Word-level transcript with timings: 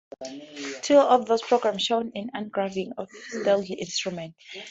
Two 0.81 0.97
of 0.97 1.27
those 1.27 1.43
programmes 1.43 1.83
show 1.83 1.99
an 1.99 2.31
engraving 2.33 2.91
of 2.97 3.07
Stadler's 3.31 3.69
instrument. 3.69 4.33